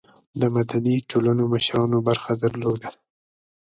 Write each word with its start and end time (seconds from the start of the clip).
د 0.39 0.41
مدني 0.55 0.95
ټولنو 1.09 1.43
مشرانو 1.53 1.97
برخه 2.07 2.31
درلوده. 2.43 2.89